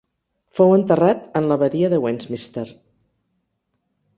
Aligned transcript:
Fou 0.59 0.71
enterrat 0.77 1.27
en 1.41 1.49
l'Abadia 1.51 1.91
de 1.93 1.99
Westminster. 2.07 2.67